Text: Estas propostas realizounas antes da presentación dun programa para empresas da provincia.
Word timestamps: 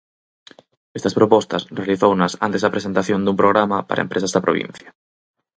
Estas 0.97 1.17
propostas 1.19 1.63
realizounas 1.79 2.33
antes 2.45 2.61
da 2.61 2.73
presentación 2.75 3.19
dun 3.23 3.39
programa 3.41 3.77
para 3.87 4.03
empresas 4.05 4.31
da 4.33 4.45
provincia. 4.47 4.89